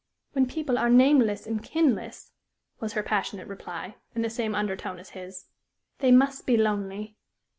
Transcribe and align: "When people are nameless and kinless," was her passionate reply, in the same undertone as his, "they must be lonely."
"When 0.33 0.47
people 0.47 0.79
are 0.79 0.89
nameless 0.89 1.45
and 1.45 1.61
kinless," 1.63 2.31
was 2.79 2.93
her 2.93 3.03
passionate 3.03 3.47
reply, 3.47 3.97
in 4.15 4.23
the 4.23 4.31
same 4.31 4.55
undertone 4.55 4.97
as 4.97 5.11
his, 5.11 5.45
"they 5.99 6.11
must 6.11 6.47
be 6.47 6.57
lonely." 6.57 7.17